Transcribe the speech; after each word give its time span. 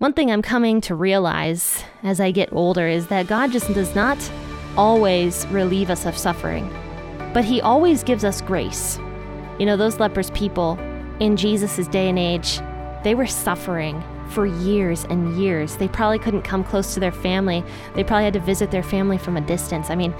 One 0.00 0.12
thing 0.12 0.30
I'm 0.30 0.42
coming 0.42 0.80
to 0.82 0.94
realize 0.94 1.82
as 2.04 2.20
I 2.20 2.30
get 2.30 2.52
older 2.52 2.86
is 2.86 3.08
that 3.08 3.26
God 3.26 3.50
just 3.50 3.66
does 3.74 3.96
not 3.96 4.16
always 4.76 5.44
relieve 5.48 5.90
us 5.90 6.06
of 6.06 6.16
suffering, 6.16 6.72
but 7.34 7.44
He 7.44 7.60
always 7.60 8.04
gives 8.04 8.22
us 8.22 8.40
grace. 8.40 9.00
You 9.58 9.66
know, 9.66 9.76
those 9.76 9.98
leprous 9.98 10.30
people 10.34 10.78
in 11.18 11.36
Jesus' 11.36 11.88
day 11.88 12.08
and 12.08 12.16
age, 12.16 12.60
they 13.02 13.16
were 13.16 13.26
suffering 13.26 14.00
for 14.28 14.46
years 14.46 15.04
and 15.10 15.36
years. 15.36 15.76
They 15.76 15.88
probably 15.88 16.20
couldn't 16.20 16.42
come 16.42 16.62
close 16.62 16.94
to 16.94 17.00
their 17.00 17.10
family. 17.10 17.64
They 17.96 18.04
probably 18.04 18.22
had 18.22 18.34
to 18.34 18.40
visit 18.40 18.70
their 18.70 18.84
family 18.84 19.18
from 19.18 19.36
a 19.36 19.40
distance. 19.40 19.90
I 19.90 19.96
mean, 19.96 20.14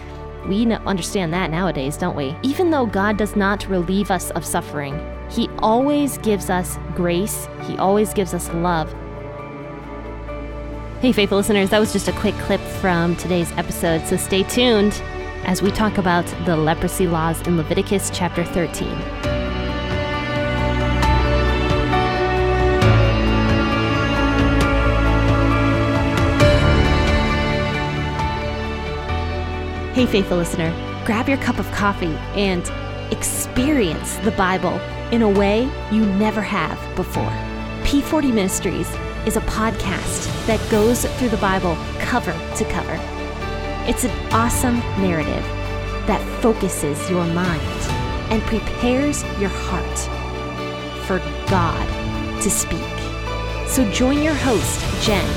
we 0.48 0.66
understand 0.72 1.32
that 1.34 1.52
nowadays, 1.52 1.96
don't 1.96 2.16
we? 2.16 2.36
Even 2.42 2.70
though 2.70 2.86
God 2.86 3.16
does 3.16 3.36
not 3.36 3.68
relieve 3.68 4.10
us 4.10 4.32
of 4.32 4.44
suffering, 4.44 5.00
He 5.30 5.48
always 5.60 6.18
gives 6.18 6.50
us 6.50 6.76
grace, 6.96 7.46
He 7.62 7.78
always 7.78 8.12
gives 8.12 8.34
us 8.34 8.52
love, 8.54 8.92
Hey, 11.00 11.12
faithful 11.12 11.38
listeners, 11.38 11.70
that 11.70 11.78
was 11.78 11.92
just 11.92 12.08
a 12.08 12.12
quick 12.12 12.34
clip 12.38 12.60
from 12.60 13.14
today's 13.14 13.52
episode, 13.52 14.04
so 14.04 14.16
stay 14.16 14.42
tuned 14.42 15.00
as 15.44 15.62
we 15.62 15.70
talk 15.70 15.96
about 15.96 16.26
the 16.44 16.56
leprosy 16.56 17.06
laws 17.06 17.40
in 17.46 17.56
Leviticus 17.56 18.10
chapter 18.12 18.44
13. 18.44 18.88
Hey, 29.94 30.06
faithful 30.06 30.36
listener, 30.36 30.72
grab 31.06 31.28
your 31.28 31.38
cup 31.38 31.60
of 31.60 31.70
coffee 31.70 32.16
and 32.34 32.68
experience 33.12 34.16
the 34.16 34.32
Bible 34.32 34.80
in 35.12 35.22
a 35.22 35.30
way 35.30 35.70
you 35.92 36.04
never 36.04 36.42
have 36.42 36.76
before. 36.96 37.30
P40 37.84 38.34
Ministries 38.34 38.92
is 39.28 39.36
a 39.36 39.40
podcast 39.42 40.24
that 40.46 40.58
goes 40.70 41.04
through 41.04 41.28
the 41.28 41.36
Bible 41.36 41.76
cover 41.98 42.32
to 42.56 42.64
cover. 42.64 42.98
It's 43.86 44.04
an 44.04 44.32
awesome 44.32 44.78
narrative 45.02 45.44
that 46.06 46.22
focuses 46.40 46.98
your 47.10 47.26
mind 47.26 47.60
and 48.32 48.40
prepares 48.44 49.22
your 49.38 49.50
heart 49.50 49.98
for 51.04 51.18
God 51.50 51.86
to 52.40 52.50
speak. 52.50 52.80
So 53.68 53.84
join 53.92 54.22
your 54.22 54.32
host, 54.32 54.80
Jen, 55.04 55.28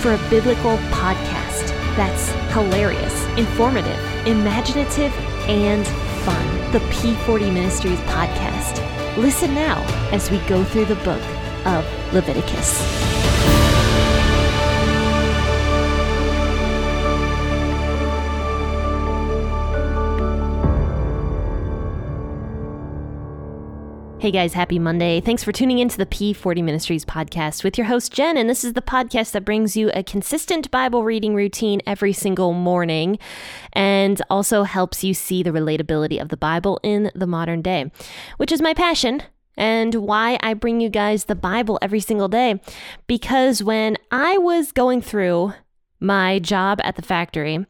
for 0.00 0.14
a 0.14 0.30
biblical 0.30 0.78
podcast 0.88 1.68
that's 1.94 2.30
hilarious, 2.54 3.26
informative, 3.36 4.00
imaginative, 4.26 5.12
and 5.46 5.86
fun. 6.24 6.72
The 6.72 6.80
P40 6.88 7.52
Ministries 7.52 8.00
podcast. 8.00 8.82
Listen 9.18 9.54
now 9.54 9.82
as 10.10 10.30
we 10.30 10.38
go 10.48 10.64
through 10.64 10.86
the 10.86 10.96
book 10.96 11.20
of 11.66 11.84
Leviticus. 12.14 12.80
Hey 24.18 24.30
guys, 24.32 24.54
happy 24.54 24.78
Monday. 24.78 25.20
Thanks 25.20 25.44
for 25.44 25.52
tuning 25.52 25.78
into 25.78 25.98
the 25.98 26.06
P40 26.06 26.64
Ministries 26.64 27.04
podcast 27.04 27.62
with 27.62 27.76
your 27.76 27.86
host, 27.86 28.12
Jen. 28.12 28.36
And 28.36 28.48
this 28.48 28.64
is 28.64 28.72
the 28.72 28.82
podcast 28.82 29.32
that 29.32 29.44
brings 29.44 29.76
you 29.76 29.90
a 29.94 30.02
consistent 30.02 30.70
Bible 30.70 31.04
reading 31.04 31.34
routine 31.34 31.80
every 31.86 32.12
single 32.12 32.52
morning 32.52 33.18
and 33.72 34.20
also 34.30 34.62
helps 34.62 35.04
you 35.04 35.14
see 35.14 35.42
the 35.42 35.50
relatability 35.50 36.20
of 36.20 36.30
the 36.30 36.36
Bible 36.36 36.80
in 36.82 37.10
the 37.14 37.26
modern 37.26 37.60
day, 37.62 37.90
which 38.36 38.50
is 38.50 38.62
my 38.62 38.74
passion 38.74 39.22
and 39.56 39.94
why 39.94 40.38
I 40.42 40.54
bring 40.54 40.80
you 40.80 40.88
guys 40.88 41.24
the 41.24 41.34
Bible 41.34 41.78
every 41.80 42.00
single 42.00 42.28
day. 42.28 42.60
Because 43.06 43.62
when 43.62 43.96
I 44.10 44.38
was 44.38 44.72
going 44.72 45.00
through 45.00 45.54
my 46.00 46.38
job 46.38 46.80
at 46.84 46.96
the 46.96 47.02
factory. 47.02 47.64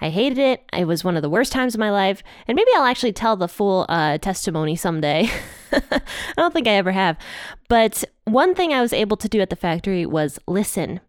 I 0.00 0.10
hated 0.10 0.38
it. 0.38 0.64
It 0.72 0.86
was 0.86 1.04
one 1.04 1.16
of 1.16 1.22
the 1.22 1.30
worst 1.30 1.52
times 1.52 1.74
of 1.74 1.80
my 1.80 1.90
life. 1.90 2.22
And 2.46 2.56
maybe 2.56 2.70
I'll 2.74 2.84
actually 2.84 3.12
tell 3.12 3.36
the 3.36 3.48
full 3.48 3.86
uh, 3.88 4.18
testimony 4.18 4.76
someday. 4.76 5.30
I 5.72 6.00
don't 6.36 6.52
think 6.52 6.68
I 6.68 6.72
ever 6.72 6.92
have. 6.92 7.16
But 7.68 8.04
one 8.24 8.54
thing 8.54 8.72
I 8.72 8.80
was 8.80 8.92
able 8.92 9.16
to 9.18 9.28
do 9.28 9.40
at 9.40 9.50
the 9.50 9.56
factory 9.56 10.04
was 10.04 10.38
listen. 10.46 11.00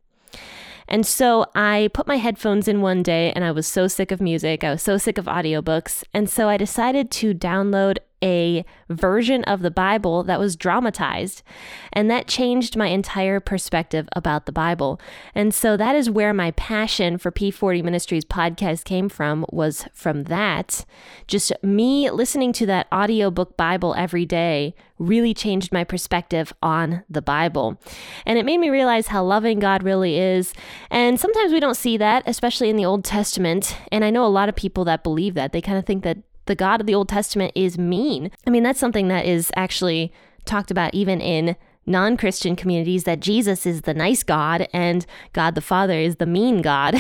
And 0.88 1.06
so 1.06 1.46
I 1.56 1.90
put 1.94 2.08
my 2.08 2.18
headphones 2.18 2.68
in 2.68 2.82
one 2.82 3.02
day 3.02 3.32
and 3.32 3.46
I 3.46 3.52
was 3.52 3.66
so 3.66 3.88
sick 3.88 4.12
of 4.12 4.20
music. 4.20 4.64
I 4.64 4.72
was 4.72 4.82
so 4.82 4.98
sick 4.98 5.18
of 5.18 5.26
audiobooks. 5.26 6.04
And 6.14 6.30
so 6.30 6.50
I 6.50 6.58
decided 6.58 7.12
to 7.12 7.34
download 7.34 7.98
a 8.24 8.66
version 8.90 9.44
of 9.46 9.62
the 9.62 9.72
Bible 9.72 10.24
that 10.24 10.40
was 10.40 10.56
dramatized. 10.56 11.44
And 11.92 12.10
that 12.10 12.28
changed 12.28 12.76
my 12.76 12.88
entire 12.88 13.40
perspective 13.40 14.08
about 14.16 14.46
the 14.46 14.52
Bible. 14.52 15.00
And 15.34 15.54
so 15.54 15.76
that 15.78 15.96
is 15.96 16.10
where 16.10 16.34
my 16.34 16.52
passion 16.52 17.18
for 17.18 17.32
P40 17.32 17.84
Ministries 17.84 18.26
podcast 18.26 18.84
came 18.84 19.10
from 19.10 19.46
was 19.52 19.86
from 19.94 20.24
that. 20.24 20.86
Just 21.28 21.52
me 21.64 22.10
listening 22.10 22.54
to 22.54 22.66
that 22.68 22.88
audiobook 22.94 23.58
Bible 23.58 23.94
every 23.98 24.26
day 24.26 24.76
really 25.00 25.34
changed 25.34 25.74
my 25.74 25.84
perspective 25.84 26.54
on 26.62 27.04
the 27.10 27.22
Bible. 27.22 27.82
And 28.26 28.38
it 28.38 28.46
made 28.46 28.60
me 28.60 28.70
realize 28.70 29.08
how 29.08 29.24
loving 29.24 29.60
God 29.60 29.84
really 29.84 30.18
is. 30.20 30.54
And 30.92 31.20
sometimes 31.20 31.52
we 31.52 31.60
don't 31.60 31.76
see 31.76 31.98
that, 31.98 32.24
especially 32.28 32.70
in 32.70 32.76
the 32.76 32.86
Old 32.86 33.04
Testament. 33.04 33.76
And 33.92 34.06
I 34.06 34.12
know 34.12 34.26
a 34.26 34.28
lot 34.28 34.48
of 34.48 34.56
people 34.56 34.86
that 34.86 35.04
believe 35.04 35.34
that. 35.34 35.52
They 35.52 35.62
kind 35.62 35.78
of 35.78 35.86
think 35.86 36.04
that 36.04 36.20
the 36.46 36.56
God 36.56 36.82
of 36.82 36.88
the 36.88 36.96
Old 36.96 37.10
Testament 37.10 37.52
is 37.56 37.78
mean. 37.78 38.32
I 38.46 38.50
mean, 38.50 38.64
that's 38.64 38.80
something 38.80 39.08
that 39.10 39.26
is 39.26 39.52
actually 39.56 40.12
talked 40.46 40.72
about 40.72 40.94
even 40.94 41.22
in 41.22 41.56
non 41.86 42.18
Christian 42.18 42.56
communities 42.56 43.04
that 43.04 43.20
Jesus 43.20 43.66
is 43.66 43.82
the 43.82 43.94
nice 43.94 44.24
God 44.24 44.68
and 44.74 45.06
God 45.34 45.56
the 45.56 45.62
Father 45.62 46.00
is 46.00 46.18
the 46.18 46.26
mean 46.26 46.62
God. 46.62 46.96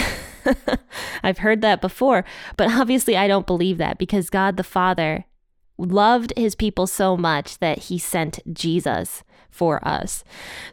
I've 1.24 1.40
heard 1.40 1.62
that 1.62 1.82
before, 1.82 2.26
but 2.58 2.72
obviously 2.72 3.16
I 3.16 3.28
don't 3.28 3.48
believe 3.48 3.78
that 3.78 3.98
because 3.98 4.30
God 4.30 4.58
the 4.58 4.64
Father 4.64 5.26
loved 5.78 6.34
his 6.38 6.56
people 6.56 6.88
so 6.88 7.18
much 7.18 7.60
that 7.60 7.80
he 7.80 7.98
sent 7.98 8.40
Jesus 8.54 9.24
for 9.50 9.86
us. 9.88 10.24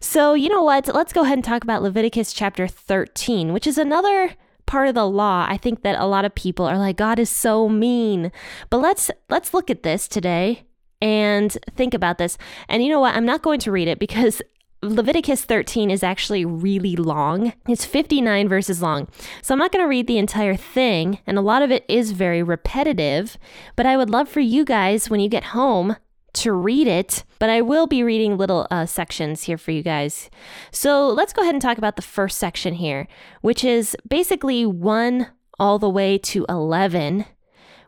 So, 0.01 0.35
you 0.35 0.49
know 0.49 0.63
what? 0.63 0.93
Let's 0.95 1.13
go 1.13 1.23
ahead 1.23 1.39
and 1.39 1.45
talk 1.45 1.65
about 1.65 1.83
Leviticus 1.83 2.33
chapter 2.33 2.67
13, 2.67 3.53
which 3.53 3.67
is 3.67 3.77
another 3.77 4.35
part 4.69 4.87
of 4.87 4.95
the 4.95 5.09
law 5.09 5.47
i 5.49 5.57
think 5.57 5.83
that 5.83 5.99
a 5.99 6.07
lot 6.07 6.25
of 6.25 6.35
people 6.35 6.65
are 6.65 6.79
like 6.79 6.97
god 6.97 7.19
is 7.19 7.31
so 7.31 7.69
mean 7.69 8.31
but 8.71 8.79
let's 8.79 9.11
let's 9.29 9.53
look 9.53 9.71
at 9.71 9.83
this 9.83 10.07
today 10.07 10.63
and 11.01 11.59
think 11.75 11.95
about 11.95 12.19
this 12.19 12.39
and 12.69 12.85
you 12.85 12.89
know 12.89 13.01
what 13.01 13.17
i'm 13.17 13.27
not 13.27 13.43
going 13.43 13.59
to 13.59 13.73
read 13.73 13.89
it 13.89 13.99
because 13.99 14.41
Leviticus 14.81 15.45
13 15.45 15.91
is 15.91 16.05
actually 16.05 16.45
really 16.45 16.95
long. 16.95 17.53
It's 17.69 17.85
59 17.85 18.49
verses 18.49 18.81
long. 18.81 19.09
So 19.43 19.53
I'm 19.53 19.59
not 19.59 19.73
going 19.73 19.85
to 19.85 19.89
read 19.89 20.07
the 20.07 20.19
entire 20.19 20.55
thing, 20.55 21.19
and 21.27 21.37
a 21.37 21.41
lot 21.43 21.63
of 21.63 21.73
it 21.73 21.85
is 21.89 22.13
very 22.13 22.45
repetitive. 22.45 23.37
But 23.75 23.87
I 23.87 23.97
would 23.97 24.09
love 24.09 24.29
for 24.29 24.39
you 24.39 24.65
guys, 24.65 25.11
when 25.11 25.19
you 25.19 25.29
get 25.29 25.47
home, 25.47 25.97
to 26.43 26.53
read 26.53 26.87
it, 26.87 27.25
but 27.39 27.51
I 27.51 27.61
will 27.61 27.87
be 27.87 28.03
reading 28.03 28.37
little 28.37 28.67
uh, 28.71 28.87
sections 28.87 29.45
here 29.45 29.59
for 29.59 29.71
you 29.71 29.83
guys. 29.83 30.31
So 30.71 31.09
let's 31.09 31.33
go 31.33 31.43
ahead 31.43 31.55
and 31.55 31.63
talk 31.63 31.79
about 31.79 31.97
the 31.97 32.03
first 32.03 32.39
section 32.39 32.75
here, 32.75 33.07
which 33.41 33.65
is 33.65 33.97
basically 34.09 34.67
1 34.67 35.29
all 35.59 35.79
the 35.79 35.91
way 35.91 36.19
to 36.19 36.47
11, 36.49 37.25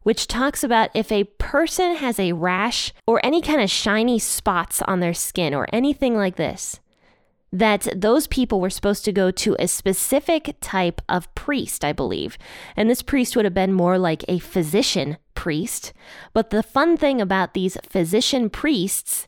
which 0.02 0.26
talks 0.26 0.64
about 0.64 0.90
if 0.94 1.12
a 1.12 1.24
person 1.38 1.96
has 1.96 2.18
a 2.18 2.32
rash 2.32 2.92
or 3.06 3.24
any 3.24 3.40
kind 3.40 3.60
of 3.60 3.70
shiny 3.70 4.18
spots 4.18 4.82
on 4.82 5.00
their 5.00 5.14
skin 5.14 5.54
or 5.54 5.66
anything 5.72 6.16
like 6.16 6.36
this 6.36 6.80
that 7.52 7.88
those 7.94 8.26
people 8.26 8.60
were 8.60 8.70
supposed 8.70 9.04
to 9.04 9.12
go 9.12 9.30
to 9.30 9.56
a 9.58 9.66
specific 9.66 10.56
type 10.60 11.00
of 11.08 11.32
priest, 11.34 11.84
I 11.84 11.92
believe. 11.92 12.38
And 12.76 12.88
this 12.88 13.02
priest 13.02 13.34
would 13.34 13.44
have 13.44 13.54
been 13.54 13.72
more 13.72 13.98
like 13.98 14.24
a 14.28 14.38
physician 14.38 15.16
priest. 15.34 15.92
But 16.32 16.50
the 16.50 16.62
fun 16.62 16.96
thing 16.96 17.20
about 17.20 17.54
these 17.54 17.76
physician 17.88 18.50
priests 18.50 19.26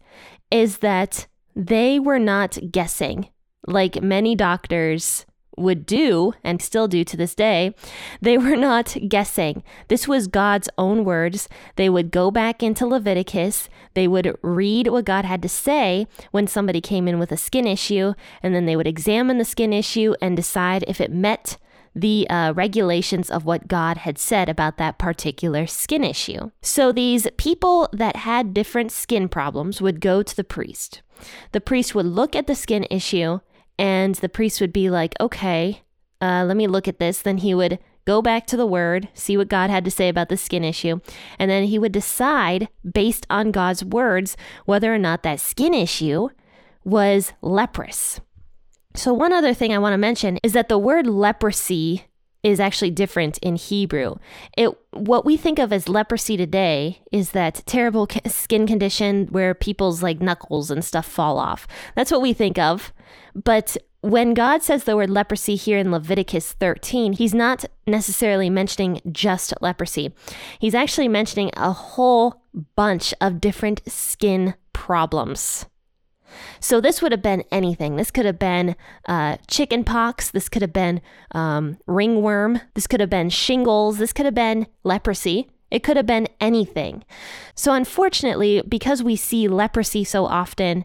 is 0.51 0.79
that 0.79 1.27
they 1.57 1.99
were 1.99 2.19
not 2.19 2.59
guessing 2.71 3.29
like 3.67 4.03
many 4.03 4.35
doctors 4.35 5.27
would 5.57 5.87
do 5.87 6.33
and 6.43 6.63
still 6.63 6.89
do 6.89 7.05
to 7.05 7.17
this 7.17 7.35
day, 7.35 7.75
they 8.21 8.39
were 8.39 8.57
not 8.57 8.97
guessing. 9.09 9.63
This 9.89 10.09
was 10.09 10.27
God's 10.27 10.69
own 10.79 11.05
words. 11.05 11.49
They 11.77 11.89
would 11.89 12.11
go 12.11 12.31
back 12.31 12.63
into 12.63 12.87
Leviticus, 12.87 13.69
they 13.95 14.09
would 14.09 14.37
read 14.43 14.89
what 14.89 15.05
God 15.05 15.25
had 15.25 15.43
to 15.43 15.49
say 15.49 16.07
when 16.31 16.47
somebody 16.47 16.81
came 16.81 17.07
in 17.09 17.19
with 17.19 17.33
a 17.33 17.37
skin 17.37 17.67
issue, 17.67 18.15
and 18.43 18.55
then 18.55 18.67
they 18.67 18.77
would 18.77 18.87
examine 18.87 19.39
the 19.39 19.45
skin 19.45 19.73
issue 19.73 20.15
and 20.21 20.37
decide 20.37 20.85
if 20.87 21.01
it 21.01 21.13
met 21.13 21.59
the 21.95 22.29
uh, 22.31 22.53
regulations 22.55 23.31
of 23.31 23.45
what 23.45 23.69
God 23.69 23.99
had 23.99 24.19
said 24.19 24.49
about 24.49 24.79
that 24.79 24.99
particular 24.99 25.67
skin 25.67 26.03
issue. 26.03 26.51
So 26.63 26.91
these 26.91 27.29
people 27.37 27.89
that 27.93 28.17
had 28.17 28.55
different 28.55 28.93
skin 28.93 29.29
problems 29.29 29.83
would 29.83 30.01
go 30.01 30.23
to 30.23 30.35
the 30.35 30.45
priest. 30.45 31.03
The 31.53 31.61
priest 31.61 31.95
would 31.95 32.07
look 32.07 32.35
at 32.35 32.47
the 32.47 32.55
skin 32.55 32.87
issue 32.91 33.41
and 33.79 34.15
the 34.17 34.29
priest 34.29 34.61
would 34.61 34.73
be 34.73 34.91
like, 34.91 35.15
okay, 35.21 35.83
uh, 36.21 36.45
let 36.47 36.57
me 36.57 36.67
look 36.67 36.87
at 36.87 36.99
this. 36.99 37.21
Then 37.21 37.39
he 37.39 37.55
would 37.55 37.79
go 38.05 38.23
back 38.23 38.47
to 38.47 38.57
the 38.57 38.67
word, 38.67 39.09
see 39.15 39.37
what 39.37 39.49
God 39.49 39.71
had 39.71 39.85
to 39.85 39.91
say 39.91 40.09
about 40.09 40.29
the 40.29 40.37
skin 40.37 40.65
issue, 40.65 41.01
and 41.39 41.51
then 41.51 41.65
he 41.65 41.79
would 41.79 41.93
decide 41.93 42.69
based 42.91 43.27
on 43.31 43.53
God's 43.53 43.85
words 43.85 44.37
whether 44.65 44.93
or 44.93 44.99
not 44.99 45.23
that 45.23 45.41
skin 45.41 45.75
issue 45.75 46.29
was 46.85 47.33
leprous. 47.43 48.21
So, 48.95 49.13
one 49.13 49.33
other 49.33 49.55
thing 49.55 49.73
I 49.73 49.79
want 49.79 49.95
to 49.95 49.99
mention 49.99 50.39
is 50.43 50.53
that 50.53 50.69
the 50.69 50.79
word 50.79 51.07
leprosy 51.07 52.05
is 52.43 52.59
actually 52.59 52.91
different 52.91 53.39
in 53.39 53.57
Hebrew. 53.57 54.17
It 54.57 54.71
what 54.91 55.25
we 55.25 55.37
think 55.37 55.59
of 55.59 55.73
as 55.73 55.89
leprosy 55.89 56.37
today 56.37 57.01
is 57.13 57.31
that 57.31 57.63
terrible 57.67 58.09
skin 58.27 58.67
condition 58.67 59.27
where 59.29 59.55
people's 59.55 60.03
like 60.03 60.21
knuckles 60.21 60.71
and 60.71 60.85
stuff 60.85 61.07
fall 61.07 61.39
off. 61.39 61.67
That's 61.95 62.11
what 62.11 62.23
we 62.23 62.33
think 62.33 62.59
of. 62.59 62.93
But 63.35 63.77
when 64.03 64.35
God 64.35 64.63
says 64.65 64.85
the 64.85 64.97
word 64.97 65.11
leprosy 65.11 65.55
here 65.55 65.79
in 65.79 65.93
Leviticus 65.93 66.53
13, 66.55 67.15
he's 67.15 67.33
not 67.33 67.65
necessarily 67.87 68.51
mentioning 68.51 69.01
just 69.13 69.55
leprosy. 69.61 70.13
He's 70.59 70.75
actually 70.75 71.09
mentioning 71.09 71.51
a 71.57 71.73
whole 71.73 72.43
bunch 72.75 73.15
of 73.21 73.41
different 73.41 73.81
skin 73.87 74.55
problems. 74.73 75.67
So 76.61 76.81
this 76.81 77.03
would 77.03 77.13
have 77.13 77.23
been 77.23 77.45
anything. 77.51 77.97
This 77.97 78.11
could 78.11 78.27
have 78.27 78.39
been 78.39 78.77
uh, 79.07 79.37
chicken 79.49 79.85
pox. 79.85 80.31
This 80.31 80.49
could 80.49 80.63
have 80.63 80.73
been 80.73 81.01
um, 81.33 81.79
ringworm. 81.87 82.61
This 82.75 82.87
could 82.87 83.01
have 83.01 83.11
been 83.11 83.31
shingles. 83.31 83.99
This 83.99 84.13
could 84.13 84.27
have 84.27 84.35
been 84.35 84.67
leprosy. 84.85 85.51
It 85.71 85.83
could 85.83 85.97
have 85.97 86.07
been 86.07 86.29
anything. 86.41 87.03
So 87.55 87.73
unfortunately, 87.73 88.63
because 88.69 89.03
we 89.03 89.17
see 89.17 89.49
leprosy 89.49 90.05
so 90.05 90.27
often 90.27 90.85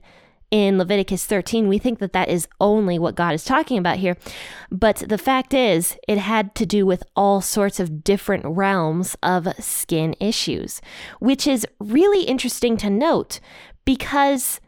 in 0.50 0.78
Leviticus 0.78 1.26
13, 1.26 1.68
we 1.68 1.78
think 1.78 2.00
that 2.00 2.14
that 2.14 2.30
is 2.30 2.48
only 2.62 2.98
what 2.98 3.16
God 3.16 3.34
is 3.34 3.44
talking 3.44 3.78
about 3.78 3.98
here. 3.98 4.16
But 4.72 5.04
the 5.08 5.18
fact 5.18 5.54
is, 5.54 5.98
it 6.08 6.18
had 6.18 6.56
to 6.56 6.66
do 6.66 6.86
with 6.86 7.04
all 7.16 7.42
sorts 7.42 7.80
of 7.82 8.04
different 8.04 8.46
realms 8.46 9.18
of 9.22 9.48
skin 9.60 10.16
issues, 10.22 10.82
which 11.20 11.48
is 11.48 11.68
really 11.80 12.24
interesting 12.24 12.78
to 12.78 12.90
note 12.90 13.42
because 13.84 14.62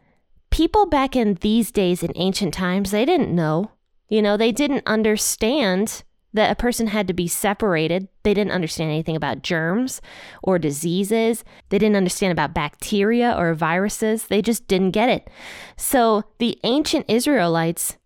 people 0.50 0.86
back 0.86 1.16
in 1.16 1.34
these 1.34 1.70
days 1.70 2.02
in 2.02 2.12
ancient 2.14 2.54
times, 2.54 2.90
they 2.90 3.04
didn't 3.04 3.34
know. 3.34 3.72
You 4.08 4.22
know, 4.22 4.36
they 4.36 4.52
didn't 4.52 4.86
understand 4.86 6.02
that 6.32 6.50
a 6.50 6.56
person 6.56 6.88
had 6.88 7.08
to 7.08 7.14
be 7.14 7.26
separated. 7.26 8.08
They 8.22 8.34
didn't 8.34 8.52
understand 8.52 8.90
anything 8.90 9.16
about 9.16 9.42
germs 9.42 10.00
or 10.42 10.58
diseases. 10.58 11.44
They 11.70 11.78
didn't 11.78 11.96
understand 11.96 12.32
about 12.32 12.54
bacteria 12.54 13.34
or 13.36 13.54
viruses. 13.54 14.26
They 14.26 14.42
just 14.42 14.68
didn't 14.68 14.92
get 14.92 15.08
it. 15.08 15.28
So 15.76 16.24
the 16.38 16.58
ancient 16.62 17.06
Israelites 17.08 17.96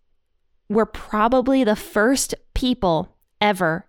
were 0.69 0.87
probably 0.87 1.63
the 1.63 1.75
first 1.75 2.33
people 2.55 3.15
ever 3.39 3.87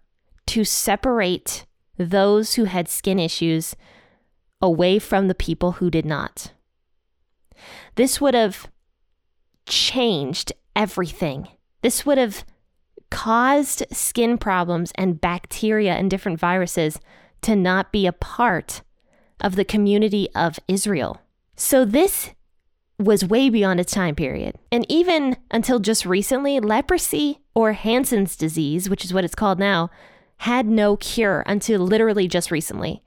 to 0.48 0.64
separate 0.64 1.64
those 1.96 2.54
who 2.54 2.64
had 2.64 2.88
skin 2.88 3.18
issues 3.18 3.74
away 4.60 4.98
from 4.98 5.28
the 5.28 5.34
people 5.34 5.72
who 5.72 5.90
did 5.90 6.04
not. 6.04 6.52
This 7.94 8.20
would 8.20 8.34
have 8.34 8.68
changed 9.66 10.52
everything. 10.74 11.48
This 11.82 12.06
would 12.06 12.18
have 12.18 12.44
caused 13.10 13.84
skin 13.92 14.38
problems 14.38 14.92
and 14.96 15.20
bacteria 15.20 15.94
and 15.94 16.10
different 16.10 16.38
viruses 16.38 16.98
to 17.42 17.54
not 17.54 17.92
be 17.92 18.06
a 18.06 18.12
part 18.12 18.82
of 19.40 19.56
the 19.56 19.64
community 19.64 20.28
of 20.34 20.58
Israel. 20.66 21.20
So 21.56 21.84
this 21.84 22.30
was 22.98 23.24
way 23.24 23.50
beyond 23.50 23.78
its 23.78 23.92
time 23.92 24.14
period. 24.14 24.56
And 24.72 24.86
even 24.88 25.36
until 25.50 25.78
just 25.78 26.06
recently, 26.06 26.60
leprosy 26.60 27.40
or 27.54 27.72
Hansen's 27.74 28.36
disease, 28.36 28.88
which 28.88 29.04
is 29.04 29.12
what 29.12 29.24
it's 29.24 29.34
called 29.34 29.58
now, 29.58 29.90
had 30.38 30.66
no 30.66 30.96
cure 30.96 31.42
until 31.46 31.80
literally 31.80 32.28
just 32.28 32.50
recently. 32.50 33.02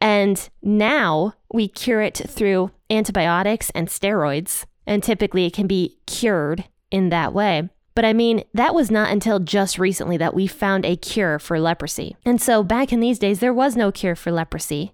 And 0.00 0.48
now 0.62 1.34
we 1.52 1.68
cure 1.68 2.02
it 2.02 2.16
through 2.28 2.70
antibiotics 2.90 3.70
and 3.70 3.88
steroids, 3.88 4.64
and 4.86 5.02
typically 5.02 5.46
it 5.46 5.52
can 5.52 5.66
be 5.66 5.98
cured 6.06 6.64
in 6.90 7.08
that 7.10 7.32
way. 7.32 7.68
But 7.94 8.04
I 8.04 8.12
mean, 8.12 8.44
that 8.52 8.74
was 8.74 8.90
not 8.90 9.10
until 9.10 9.38
just 9.38 9.78
recently 9.78 10.16
that 10.18 10.34
we 10.34 10.46
found 10.46 10.84
a 10.84 10.96
cure 10.96 11.38
for 11.38 11.58
leprosy. 11.58 12.16
And 12.24 12.40
so 12.40 12.62
back 12.62 12.92
in 12.92 13.00
these 13.00 13.18
days, 13.18 13.40
there 13.40 13.54
was 13.54 13.74
no 13.74 13.90
cure 13.90 14.14
for 14.14 14.30
leprosy 14.30 14.92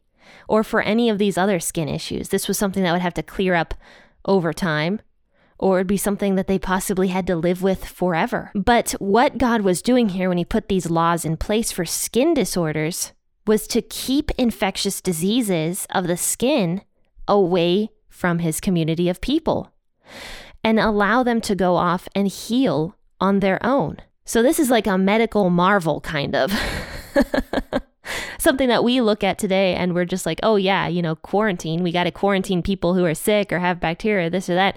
or 0.48 0.62
for 0.62 0.80
any 0.82 1.10
of 1.10 1.18
these 1.18 1.36
other 1.36 1.58
skin 1.58 1.88
issues. 1.88 2.28
This 2.28 2.46
was 2.46 2.56
something 2.56 2.82
that 2.84 2.92
would 2.92 3.02
have 3.02 3.14
to 3.14 3.22
clear 3.22 3.54
up 3.54 3.74
over 4.24 4.52
time 4.52 5.00
or 5.62 5.78
it'd 5.78 5.86
be 5.86 5.96
something 5.96 6.34
that 6.34 6.48
they 6.48 6.58
possibly 6.58 7.08
had 7.08 7.24
to 7.28 7.36
live 7.36 7.62
with 7.62 7.84
forever. 7.84 8.50
But 8.52 8.92
what 8.98 9.38
God 9.38 9.60
was 9.60 9.80
doing 9.80 10.08
here 10.08 10.28
when 10.28 10.38
He 10.38 10.44
put 10.44 10.68
these 10.68 10.90
laws 10.90 11.24
in 11.24 11.36
place 11.36 11.70
for 11.70 11.84
skin 11.84 12.34
disorders 12.34 13.12
was 13.46 13.68
to 13.68 13.80
keep 13.80 14.32
infectious 14.32 15.00
diseases 15.00 15.86
of 15.90 16.08
the 16.08 16.16
skin 16.16 16.82
away 17.26 17.90
from 18.08 18.38
his 18.38 18.60
community 18.60 19.08
of 19.08 19.20
people 19.20 19.72
and 20.62 20.78
allow 20.78 21.22
them 21.22 21.40
to 21.40 21.54
go 21.54 21.76
off 21.76 22.08
and 22.14 22.28
heal 22.28 22.96
on 23.20 23.40
their 23.40 23.64
own. 23.64 23.96
So, 24.24 24.42
this 24.42 24.60
is 24.60 24.70
like 24.70 24.86
a 24.86 24.96
medical 24.96 25.50
marvel, 25.50 26.00
kind 26.00 26.34
of. 26.34 26.52
Something 28.38 28.68
that 28.68 28.84
we 28.84 29.00
look 29.00 29.24
at 29.24 29.38
today 29.38 29.74
and 29.74 29.94
we're 29.94 30.04
just 30.04 30.26
like, 30.26 30.40
oh, 30.42 30.56
yeah, 30.56 30.86
you 30.86 31.02
know, 31.02 31.16
quarantine. 31.16 31.82
We 31.82 31.92
got 31.92 32.04
to 32.04 32.10
quarantine 32.10 32.62
people 32.62 32.94
who 32.94 33.04
are 33.04 33.14
sick 33.14 33.52
or 33.52 33.58
have 33.58 33.80
bacteria, 33.80 34.30
this 34.30 34.48
or 34.48 34.54
that. 34.54 34.76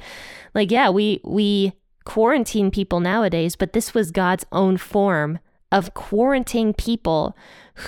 Like, 0.53 0.71
yeah, 0.71 0.89
we, 0.89 1.21
we 1.23 1.73
quarantine 2.05 2.71
people 2.71 2.99
nowadays, 2.99 3.55
but 3.55 3.73
this 3.73 3.93
was 3.93 4.11
God's 4.11 4.45
own 4.51 4.77
form 4.77 5.39
of 5.75 5.93
quarantining 5.93 6.75
people 6.75 7.35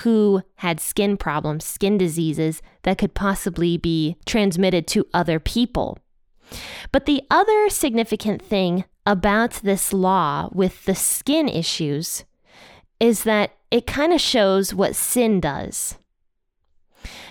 who 0.02 0.42
had 0.56 0.78
skin 0.78 1.16
problems, 1.16 1.64
skin 1.64 1.96
diseases 1.96 2.60
that 2.82 2.98
could 2.98 3.14
possibly 3.14 3.78
be 3.78 4.18
transmitted 4.26 4.86
to 4.86 5.06
other 5.14 5.40
people. 5.40 5.96
But 6.92 7.06
the 7.06 7.22
other 7.30 7.70
significant 7.70 8.42
thing 8.42 8.84
about 9.06 9.52
this 9.62 9.94
law 9.94 10.50
with 10.52 10.84
the 10.84 10.94
skin 10.94 11.48
issues 11.48 12.24
is 13.00 13.24
that 13.24 13.52
it 13.70 13.86
kind 13.86 14.12
of 14.12 14.20
shows 14.20 14.74
what 14.74 14.94
sin 14.94 15.40
does. 15.40 15.96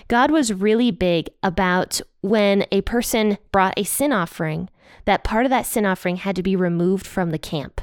God 0.08 0.32
was 0.32 0.52
really 0.52 0.90
big 0.90 1.28
about 1.40 2.00
when 2.20 2.64
a 2.72 2.80
person 2.80 3.38
brought 3.52 3.74
a 3.76 3.84
sin 3.84 4.12
offering, 4.12 4.70
that 5.04 5.22
part 5.22 5.46
of 5.46 5.50
that 5.50 5.66
sin 5.66 5.86
offering 5.86 6.16
had 6.16 6.34
to 6.34 6.42
be 6.42 6.56
removed 6.56 7.06
from 7.06 7.30
the 7.30 7.38
camp. 7.38 7.80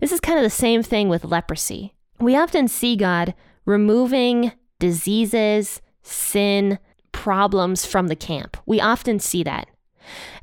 This 0.00 0.12
is 0.12 0.20
kind 0.20 0.38
of 0.38 0.42
the 0.42 0.50
same 0.50 0.82
thing 0.82 1.08
with 1.08 1.24
leprosy. 1.24 1.94
We 2.20 2.36
often 2.36 2.68
see 2.68 2.96
God 2.96 3.34
removing 3.64 4.52
diseases, 4.78 5.80
sin, 6.02 6.78
problems 7.12 7.84
from 7.84 8.08
the 8.08 8.16
camp. 8.16 8.56
We 8.66 8.80
often 8.80 9.18
see 9.18 9.42
that. 9.42 9.68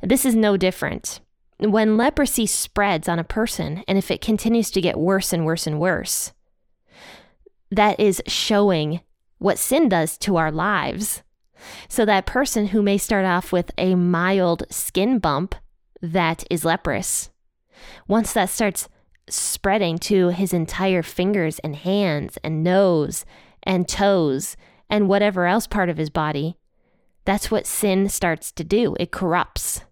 This 0.02 0.24
is 0.24 0.34
no 0.34 0.56
different. 0.56 1.20
When 1.58 1.96
leprosy 1.96 2.46
spreads 2.46 3.08
on 3.08 3.18
a 3.18 3.24
person, 3.24 3.84
and 3.86 3.96
if 3.96 4.10
it 4.10 4.20
continues 4.20 4.70
to 4.72 4.80
get 4.80 4.98
worse 4.98 5.32
and 5.32 5.46
worse 5.46 5.66
and 5.66 5.80
worse, 5.80 6.32
that 7.70 7.98
is 7.98 8.22
showing 8.26 9.00
what 9.38 9.58
sin 9.58 9.88
does 9.88 10.18
to 10.18 10.36
our 10.36 10.50
lives. 10.50 11.22
So, 11.88 12.04
that 12.04 12.26
person 12.26 12.68
who 12.68 12.82
may 12.82 12.98
start 12.98 13.24
off 13.24 13.50
with 13.52 13.70
a 13.78 13.94
mild 13.94 14.64
skin 14.70 15.18
bump 15.18 15.54
that 16.02 16.44
is 16.50 16.64
leprous, 16.64 17.30
once 18.06 18.32
that 18.34 18.50
starts 18.50 18.88
spreading 19.28 19.98
to 19.98 20.28
his 20.28 20.52
entire 20.52 21.02
fingers 21.02 21.58
and 21.60 21.76
hands 21.76 22.38
and 22.44 22.62
nose 22.62 23.24
and 23.62 23.88
toes 23.88 24.56
and 24.90 25.08
whatever 25.08 25.46
else 25.46 25.66
part 25.66 25.88
of 25.88 25.96
his 25.96 26.10
body. 26.10 26.56
That's 27.24 27.50
what 27.50 27.66
sin 27.66 28.08
starts 28.08 28.52
to 28.52 28.64
do. 28.64 28.96
It 29.00 29.10
corrupts. 29.10 29.82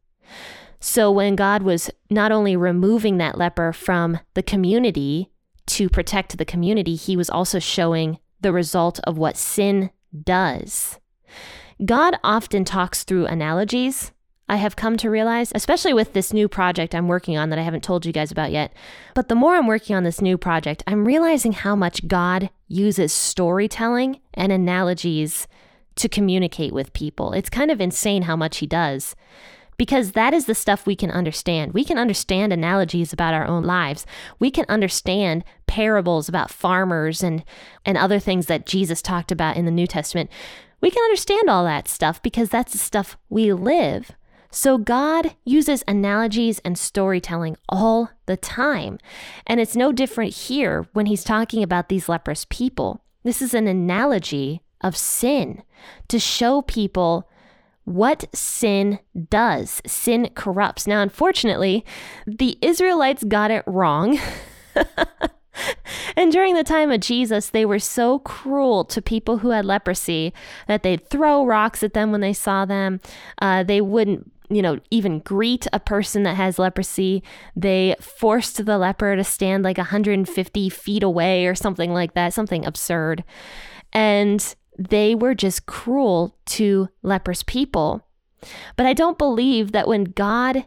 So 0.81 1.11
when 1.11 1.37
God 1.37 1.63
was 1.63 1.91
not 2.11 2.33
only 2.33 2.57
removing 2.57 3.19
that 3.19 3.39
leper 3.39 3.73
from 3.73 4.19
the 4.35 4.43
community 4.43 5.31
to 5.67 5.89
protect 5.89 6.37
the 6.37 6.45
community, 6.45 6.97
he 6.97 7.17
was 7.17 7.31
also 7.31 7.59
showing 7.59 8.19
the 8.41 8.53
result 8.53 9.01
of 9.05 9.17
what 9.17 9.37
sin 9.37 9.91
does. 10.25 10.99
God 11.85 12.19
often 12.23 12.65
talks 12.65 13.05
through 13.05 13.27
analogies 13.27 14.13
I 14.49 14.57
have 14.57 14.77
come 14.77 14.97
to 14.99 15.11
realize, 15.11 15.53
especially 15.55 15.95
with 15.95 16.13
this 16.13 16.33
new 16.33 16.49
project 16.49 16.95
I'm 16.95 17.09
working 17.09 17.39
on 17.39 17.51
that 17.51 17.59
I 17.59 17.63
haven't 17.63 17.85
told 17.85 18.05
you 18.05 18.13
guys 18.13 18.31
about 18.31 18.51
yet. 18.51 18.73
But 19.15 19.29
the 19.29 19.35
more 19.35 19.55
I'm 19.55 19.67
working 19.67 19.97
on 19.97 20.05
this 20.05 20.21
new 20.21 20.37
project, 20.37 20.83
I'm 20.87 21.05
realizing 21.05 21.53
how 21.53 21.75
much 21.75 22.07
God 22.07 22.51
uses 22.69 23.13
storytelling 23.13 24.21
and 24.35 24.53
analogies 24.53 25.47
to 25.97 26.09
communicate 26.09 26.73
with 26.73 26.93
people. 26.93 27.33
It's 27.33 27.51
kind 27.51 27.71
of 27.71 27.81
insane 27.81 28.23
how 28.23 28.37
much 28.37 28.59
He 28.59 28.67
does 28.67 29.15
because 29.77 30.13
that 30.13 30.35
is 30.35 30.47
the 30.47 30.55
stuff 30.55 30.87
we 30.87 30.97
can 30.97 31.11
understand. 31.11 31.73
We 31.73 31.85
can 31.85 31.99
understand 31.99 32.53
analogies 32.53 33.13
about 33.13 33.35
our 33.35 33.45
own 33.45 33.65
lives. 33.65 34.07
We 34.39 34.51
can 34.51 34.67
understand 34.69 35.45
parables 35.67 36.29
about 36.29 36.51
farmers 36.51 37.23
and 37.23 37.45
and 37.85 37.97
other 37.97 38.19
things 38.19 38.47
that 38.47 38.67
Jesus 38.67 39.03
talked 39.03 39.33
about 39.33 39.57
in 39.57 39.65
the 39.65 39.71
New 39.71 39.87
Testament. 39.87 40.31
We 40.81 40.91
can 40.91 41.03
understand 41.03 41.49
all 41.49 41.65
that 41.65 41.89
stuff 41.89 42.23
because 42.23 42.49
that's 42.49 42.73
the 42.73 42.79
stuff 42.79 43.17
we 43.29 43.53
live. 43.53 44.13
So 44.55 44.77
God 44.77 45.35
uses 45.47 45.83
analogies 45.89 46.59
and 46.59 46.79
storytelling 46.79 47.57
all 47.71 48.11
the 48.27 48.37
time. 48.37 48.99
And 49.47 49.59
it's 49.59 49.75
no 49.75 49.93
different 49.93 50.35
here 50.35 50.87
when 50.93 51.07
he's 51.07 51.25
talking 51.25 51.63
about 51.63 51.89
these 51.89 52.09
leprous 52.09 52.47
people. 52.51 53.03
This 53.25 53.41
is 53.41 53.55
an 53.55 53.67
analogy 53.67 54.61
of 54.83 54.95
sin 54.95 55.63
to 56.09 56.19
show 56.19 56.61
people 56.61 57.31
what 57.85 58.27
sin 58.35 58.99
does. 59.31 59.81
Sin 59.87 60.29
corrupts. 60.35 60.87
Now, 60.87 61.01
unfortunately, 61.01 61.85
the 62.27 62.59
Israelites 62.61 63.25
got 63.25 63.51
it 63.51 63.65
wrong. 63.67 64.21
and 66.17 66.31
during 66.31 66.55
the 66.55 66.63
time 66.63 66.91
of 66.91 67.01
Jesus, 67.01 67.49
they 67.49 67.65
were 67.65 67.79
so 67.79 68.19
cruel 68.19 68.85
to 68.85 69.01
people 69.01 69.39
who 69.39 69.51
had 69.51 69.65
leprosy 69.65 70.35
that 70.69 70.83
they'd 70.83 71.09
throw 71.09 71.45
rocks 71.47 71.83
at 71.83 71.95
them 71.95 72.13
when 72.13 72.21
they 72.21 72.35
saw 72.35 72.67
them. 72.67 73.01
Uh, 73.41 73.63
they 73.63 73.81
wouldn't 73.81 74.32
you 74.55 74.63
know, 74.63 74.79
even 74.91 75.21
greet 75.21 75.67
a 75.73 75.81
person 75.81 76.23
that 76.25 76.37
has 76.37 76.59
leprosy. 76.59 77.23
They 77.57 77.97
forced 78.01 78.65
the 78.65 78.79
leper 78.79 79.17
to 79.17 79.25
stand 79.25 79.65
like 79.65 79.79
150 79.79 80.69
feet 80.69 81.03
away 81.03 81.47
or 81.47 81.55
something 81.55 81.93
like 81.93 82.15
that, 82.15 82.35
something 82.35 82.65
absurd. 82.65 83.25
And 83.93 84.55
they 84.79 85.15
were 85.15 85.35
just 85.35 85.67
cruel 85.67 86.37
to 86.47 86.89
leprous 87.03 87.43
people. 87.43 88.07
But 88.77 88.87
I 88.87 88.93
don't 88.93 89.19
believe 89.19 89.73
that 89.73 89.89
when 89.89 90.05
God 90.05 90.65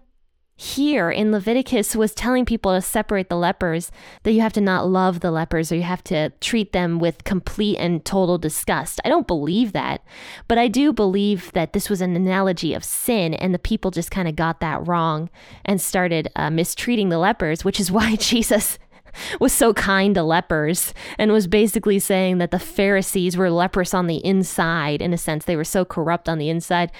here 0.57 1.11
in 1.11 1.33
Leviticus 1.33 1.97
was 1.97 2.13
telling 2.13 2.45
people 2.45 2.73
to 2.73 2.81
separate 2.81 3.27
the 3.27 3.35
lepers, 3.35 3.91
that 4.23 4.31
you 4.31 4.39
have 4.39 4.53
to 4.53 4.61
not 4.61 4.87
love 4.87 5.19
the 5.19 5.31
lepers 5.31 5.69
or 5.69 5.75
you 5.75 5.83
have 5.83 6.03
to 6.05 6.29
treat 6.39 6.71
them 6.71 6.97
with 6.97 7.25
complete 7.25 7.77
and 7.77 8.05
total 8.05 8.37
disgust. 8.37 9.01
I 9.03 9.09
don't 9.09 9.27
believe 9.27 9.73
that, 9.73 10.01
but 10.47 10.57
I 10.57 10.69
do 10.69 10.93
believe 10.93 11.51
that 11.51 11.73
this 11.73 11.89
was 11.89 11.99
an 11.99 12.15
analogy 12.15 12.73
of 12.73 12.85
sin 12.85 13.33
and 13.33 13.53
the 13.53 13.59
people 13.59 13.91
just 13.91 14.11
kind 14.11 14.29
of 14.29 14.37
got 14.37 14.61
that 14.61 14.87
wrong 14.87 15.29
and 15.65 15.81
started 15.81 16.29
uh, 16.37 16.49
mistreating 16.49 17.09
the 17.09 17.19
lepers, 17.19 17.65
which 17.65 17.79
is 17.79 17.91
why 17.95 18.15
Jesus 18.15 18.79
was 19.39 19.53
so 19.53 19.73
kind 19.73 20.15
to 20.15 20.23
lepers 20.23 20.93
and 21.17 21.31
was 21.31 21.47
basically 21.47 21.99
saying 21.99 22.37
that 22.37 22.51
the 22.51 22.59
Pharisees 22.59 23.37
were 23.37 23.49
leprous 23.49 23.93
on 23.93 24.07
the 24.07 24.23
inside, 24.25 25.01
in 25.01 25.13
a 25.13 25.17
sense. 25.17 25.45
They 25.45 25.55
were 25.55 25.63
so 25.63 25.85
corrupt 25.85 26.29
on 26.29 26.37
the 26.37 26.49
inside. 26.49 26.91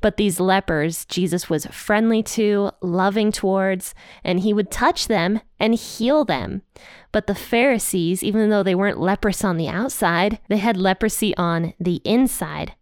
But 0.00 0.16
these 0.16 0.40
lepers, 0.40 1.04
Jesus 1.06 1.48
was 1.48 1.66
friendly 1.66 2.22
to, 2.24 2.70
loving 2.80 3.32
towards, 3.32 3.94
and 4.24 4.40
he 4.40 4.52
would 4.52 4.70
touch 4.70 5.08
them 5.08 5.40
and 5.58 5.74
heal 5.74 6.24
them. 6.24 6.62
But 7.12 7.26
the 7.26 7.34
Pharisees, 7.34 8.22
even 8.22 8.50
though 8.50 8.62
they 8.62 8.74
weren't 8.74 9.00
leprous 9.00 9.44
on 9.44 9.56
the 9.56 9.68
outside, 9.68 10.38
they 10.48 10.56
had 10.56 10.76
leprosy 10.76 11.36
on 11.36 11.74
the 11.78 12.00
inside. 12.04 12.74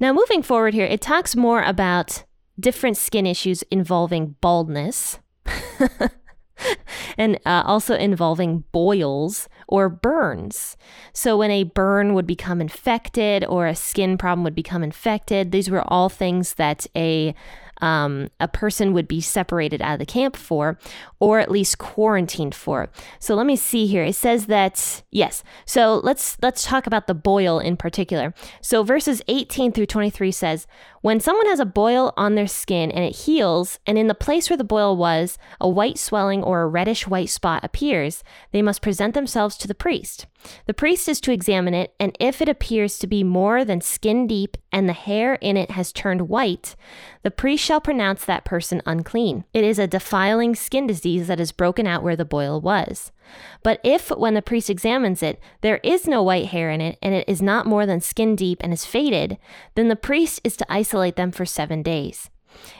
Now, 0.00 0.12
moving 0.12 0.42
forward 0.42 0.74
here, 0.74 0.86
it 0.86 1.00
talks 1.00 1.34
more 1.34 1.62
about 1.62 2.24
different 2.58 2.96
skin 2.96 3.26
issues 3.26 3.62
involving 3.64 4.36
baldness. 4.40 5.18
and 7.18 7.38
uh, 7.46 7.62
also 7.64 7.94
involving 7.94 8.64
boils 8.72 9.48
or 9.68 9.88
burns. 9.88 10.76
So, 11.12 11.36
when 11.36 11.50
a 11.50 11.64
burn 11.64 12.14
would 12.14 12.26
become 12.26 12.60
infected 12.60 13.44
or 13.44 13.66
a 13.66 13.74
skin 13.74 14.18
problem 14.18 14.44
would 14.44 14.54
become 14.54 14.82
infected, 14.82 15.52
these 15.52 15.70
were 15.70 15.82
all 15.86 16.08
things 16.08 16.54
that 16.54 16.86
a 16.96 17.34
um, 17.80 18.28
a 18.40 18.48
person 18.48 18.92
would 18.92 19.08
be 19.08 19.20
separated 19.20 19.82
out 19.82 19.94
of 19.94 19.98
the 19.98 20.06
camp 20.06 20.36
for, 20.36 20.78
or 21.20 21.38
at 21.38 21.50
least 21.50 21.78
quarantined 21.78 22.54
for. 22.54 22.90
So 23.18 23.34
let 23.34 23.46
me 23.46 23.56
see 23.56 23.86
here. 23.86 24.04
It 24.04 24.14
says 24.14 24.46
that 24.46 25.02
yes. 25.10 25.42
So 25.64 26.00
let's 26.02 26.36
let's 26.42 26.64
talk 26.64 26.86
about 26.86 27.06
the 27.06 27.14
boil 27.14 27.58
in 27.58 27.76
particular. 27.76 28.34
So 28.60 28.82
verses 28.82 29.22
18 29.28 29.72
through 29.72 29.86
23 29.86 30.32
says, 30.32 30.66
when 31.00 31.20
someone 31.20 31.46
has 31.46 31.60
a 31.60 31.64
boil 31.64 32.12
on 32.16 32.34
their 32.34 32.48
skin 32.48 32.90
and 32.90 33.04
it 33.04 33.14
heals, 33.14 33.78
and 33.86 33.96
in 33.96 34.08
the 34.08 34.14
place 34.14 34.50
where 34.50 34.56
the 34.56 34.64
boil 34.64 34.96
was, 34.96 35.38
a 35.60 35.68
white 35.68 35.96
swelling 35.96 36.42
or 36.42 36.62
a 36.62 36.66
reddish 36.66 37.06
white 37.06 37.28
spot 37.28 37.64
appears, 37.64 38.24
they 38.50 38.62
must 38.62 38.82
present 38.82 39.14
themselves 39.14 39.56
to 39.58 39.68
the 39.68 39.74
priest. 39.74 40.26
The 40.66 40.74
priest 40.74 41.08
is 41.08 41.20
to 41.22 41.32
examine 41.32 41.74
it, 41.74 41.94
and 42.00 42.16
if 42.18 42.42
it 42.42 42.48
appears 42.48 42.98
to 42.98 43.06
be 43.06 43.22
more 43.22 43.64
than 43.64 43.80
skin 43.80 44.26
deep 44.26 44.56
and 44.72 44.88
the 44.88 44.92
hair 44.92 45.34
in 45.34 45.56
it 45.56 45.70
has 45.72 45.92
turned 45.92 46.28
white, 46.28 46.74
the 47.28 47.32
priest 47.32 47.62
shall 47.62 47.78
pronounce 47.78 48.24
that 48.24 48.46
person 48.46 48.80
unclean. 48.86 49.44
It 49.52 49.62
is 49.62 49.78
a 49.78 49.86
defiling 49.86 50.54
skin 50.54 50.86
disease 50.86 51.26
that 51.26 51.38
is 51.38 51.52
broken 51.52 51.86
out 51.86 52.02
where 52.02 52.16
the 52.16 52.24
boil 52.24 52.58
was. 52.58 53.12
But 53.62 53.82
if, 53.84 54.08
when 54.08 54.32
the 54.32 54.40
priest 54.40 54.70
examines 54.70 55.22
it, 55.22 55.38
there 55.60 55.76
is 55.82 56.06
no 56.06 56.22
white 56.22 56.46
hair 56.46 56.70
in 56.70 56.80
it, 56.80 56.96
and 57.02 57.14
it 57.14 57.28
is 57.28 57.42
not 57.42 57.66
more 57.66 57.84
than 57.84 58.00
skin 58.00 58.34
deep 58.34 58.62
and 58.62 58.72
is 58.72 58.86
faded, 58.86 59.36
then 59.74 59.88
the 59.88 59.94
priest 59.94 60.40
is 60.42 60.56
to 60.56 60.72
isolate 60.72 61.16
them 61.16 61.30
for 61.30 61.44
seven 61.44 61.82
days. 61.82 62.30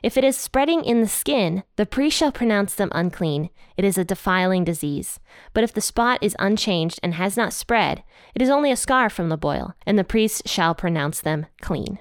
If 0.02 0.16
it 0.16 0.24
is 0.24 0.34
spreading 0.34 0.82
in 0.82 1.02
the 1.02 1.08
skin, 1.08 1.62
the 1.76 1.84
priest 1.84 2.16
shall 2.16 2.32
pronounce 2.32 2.74
them 2.74 2.88
unclean. 2.92 3.50
It 3.76 3.84
is 3.84 3.98
a 3.98 4.02
defiling 4.02 4.64
disease. 4.64 5.20
But 5.52 5.62
if 5.62 5.74
the 5.74 5.82
spot 5.82 6.20
is 6.22 6.34
unchanged 6.38 7.00
and 7.02 7.12
has 7.12 7.36
not 7.36 7.52
spread, 7.52 8.02
it 8.34 8.40
is 8.40 8.48
only 8.48 8.72
a 8.72 8.76
scar 8.76 9.10
from 9.10 9.28
the 9.28 9.36
boil, 9.36 9.74
and 9.84 9.98
the 9.98 10.04
priest 10.04 10.48
shall 10.48 10.74
pronounce 10.74 11.20
them 11.20 11.44
clean. 11.60 11.98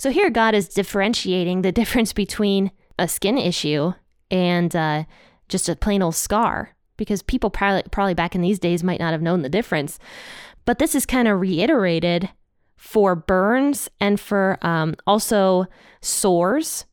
So 0.00 0.08
here, 0.10 0.30
God 0.30 0.54
is 0.54 0.66
differentiating 0.66 1.60
the 1.60 1.72
difference 1.80 2.14
between 2.14 2.70
a 2.98 3.06
skin 3.06 3.36
issue 3.36 3.92
and 4.30 4.74
uh, 4.74 5.04
just 5.50 5.68
a 5.68 5.76
plain 5.76 6.00
old 6.00 6.14
scar, 6.14 6.70
because 6.96 7.20
people 7.20 7.50
probably, 7.50 7.82
probably 7.90 8.14
back 8.14 8.34
in 8.34 8.40
these 8.40 8.58
days 8.58 8.82
might 8.82 8.98
not 8.98 9.12
have 9.12 9.20
known 9.20 9.42
the 9.42 9.50
difference. 9.50 9.98
But 10.64 10.78
this 10.78 10.94
is 10.94 11.04
kind 11.04 11.28
of 11.28 11.38
reiterated 11.38 12.30
for 12.78 13.14
burns 13.14 13.90
and 14.00 14.18
for 14.18 14.56
um, 14.62 14.94
also 15.06 15.66
sores 16.00 16.86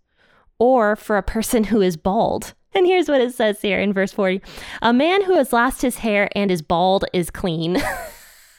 or 0.59 0.97
for 0.97 1.15
a 1.15 1.23
person 1.23 1.63
who 1.71 1.79
is 1.79 1.95
bald. 1.95 2.55
And 2.73 2.85
here's 2.85 3.07
what 3.07 3.21
it 3.21 3.33
says 3.33 3.61
here 3.61 3.79
in 3.79 3.93
verse 3.93 4.11
40 4.11 4.41
A 4.81 4.91
man 4.91 5.23
who 5.23 5.37
has 5.37 5.53
lost 5.53 5.81
his 5.81 5.99
hair 5.99 6.27
and 6.35 6.51
is 6.51 6.61
bald 6.61 7.05
is 7.13 7.29
clean. 7.29 7.81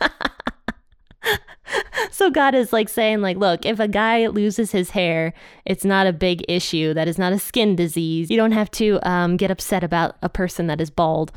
so 2.11 2.31
God 2.31 2.55
is 2.55 2.73
like 2.73 2.89
saying 2.89 3.21
like 3.21 3.37
look, 3.37 3.67
if 3.67 3.81
a 3.81 3.89
guy 3.89 4.27
loses 4.27 4.73
his 4.73 4.91
hair, 4.91 5.33
it's 5.65 5.85
not 5.85 6.07
a 6.07 6.13
big 6.13 6.45
issue. 6.49 6.95
That 6.95 7.09
is 7.09 7.19
not 7.19 7.33
a 7.33 7.39
skin 7.39 7.77
disease. 7.77 8.31
You 8.31 8.37
don't 8.37 8.53
have 8.53 8.71
to 8.73 8.99
um, 9.09 9.37
get 9.37 9.51
upset 9.51 9.85
about 9.85 10.17
a 10.23 10.29
person 10.29 10.67
that 10.69 10.81
is 10.81 10.91
bald. 10.91 11.33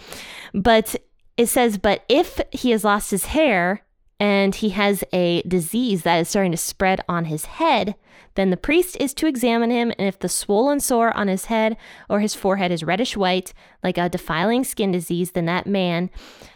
But 0.53 0.95
it 1.37 1.47
says, 1.47 1.77
but 1.77 2.03
if 2.07 2.39
he 2.51 2.71
has 2.71 2.83
lost 2.83 3.11
his 3.11 3.25
hair 3.25 3.83
and 4.19 4.53
he 4.53 4.69
has 4.69 5.03
a 5.13 5.41
disease 5.43 6.03
that 6.03 6.17
is 6.17 6.29
starting 6.29 6.51
to 6.51 6.57
spread 6.57 7.01
on 7.09 7.25
his 7.25 7.45
head, 7.45 7.95
then 8.35 8.49
the 8.49 8.57
priest 8.57 8.95
is 8.99 9.13
to 9.15 9.27
examine 9.27 9.71
him, 9.71 9.91
and 9.97 10.07
if 10.07 10.19
the 10.19 10.29
swollen 10.29 10.79
sore 10.79 11.15
on 11.17 11.27
his 11.27 11.45
head 11.45 11.75
or 12.07 12.19
his 12.19 12.35
forehead 12.35 12.71
is 12.71 12.83
reddish 12.83 13.17
white, 13.17 13.53
like 13.83 13.97
a 13.97 14.09
defiling 14.09 14.63
skin 14.63 14.91
disease, 14.91 15.31
then 15.31 15.45
that 15.45 15.67
man, 15.67 16.09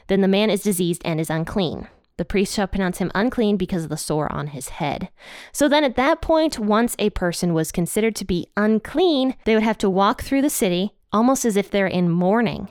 then 0.07 0.21
the 0.21 0.27
man 0.27 0.49
is 0.49 0.63
diseased 0.63 1.01
and 1.03 1.19
is 1.19 1.29
unclean. 1.29 1.87
The 2.17 2.25
priest 2.25 2.53
shall 2.53 2.67
pronounce 2.67 2.99
him 2.99 3.11
unclean 3.13 3.57
because 3.57 3.83
of 3.83 3.89
the 3.89 3.97
sore 3.97 4.31
on 4.31 4.47
his 4.47 4.69
head. 4.69 5.09
So 5.51 5.67
then 5.67 5.83
at 5.83 5.95
that 5.95 6.21
point, 6.21 6.57
once 6.57 6.95
a 6.97 7.09
person 7.09 7.53
was 7.53 7.73
considered 7.73 8.15
to 8.15 8.25
be 8.25 8.47
unclean, 8.55 9.35
they 9.43 9.53
would 9.53 9.63
have 9.63 9.77
to 9.79 9.89
walk 9.89 10.23
through 10.23 10.41
the 10.41 10.49
city 10.49 10.93
almost 11.11 11.45
as 11.45 11.57
if 11.57 11.69
they're 11.69 11.87
in 11.87 12.09
mourning. 12.09 12.69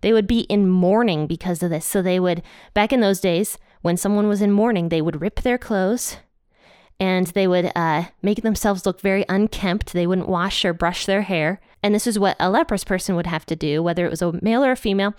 They 0.00 0.12
would 0.12 0.26
be 0.26 0.40
in 0.40 0.68
mourning 0.68 1.26
because 1.26 1.62
of 1.62 1.70
this. 1.70 1.86
So 1.86 2.02
they 2.02 2.20
would, 2.20 2.42
back 2.74 2.92
in 2.92 3.00
those 3.00 3.20
days, 3.20 3.58
when 3.82 3.96
someone 3.96 4.28
was 4.28 4.42
in 4.42 4.52
mourning, 4.52 4.88
they 4.88 5.02
would 5.02 5.20
rip 5.20 5.42
their 5.42 5.58
clothes 5.58 6.16
and 7.00 7.28
they 7.28 7.46
would 7.46 7.70
uh, 7.76 8.04
make 8.22 8.42
themselves 8.42 8.84
look 8.84 9.00
very 9.00 9.24
unkempt. 9.28 9.92
They 9.92 10.06
wouldn't 10.06 10.28
wash 10.28 10.64
or 10.64 10.72
brush 10.72 11.06
their 11.06 11.22
hair. 11.22 11.60
And 11.82 11.94
this 11.94 12.06
is 12.06 12.18
what 12.18 12.36
a 12.40 12.50
leprous 12.50 12.82
person 12.84 13.14
would 13.14 13.26
have 13.26 13.46
to 13.46 13.56
do, 13.56 13.82
whether 13.82 14.04
it 14.04 14.10
was 14.10 14.22
a 14.22 14.32
male 14.42 14.64
or 14.64 14.72
a 14.72 14.76
female. 14.76 15.14